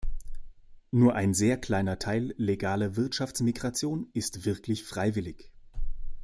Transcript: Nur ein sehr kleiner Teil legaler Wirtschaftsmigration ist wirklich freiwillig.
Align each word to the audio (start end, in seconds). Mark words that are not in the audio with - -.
Nur 0.89 1.13
ein 1.13 1.35
sehr 1.35 1.57
kleiner 1.57 1.99
Teil 1.99 2.33
legaler 2.39 2.95
Wirtschaftsmigration 2.95 4.09
ist 4.13 4.45
wirklich 4.45 4.83
freiwillig. 4.83 5.51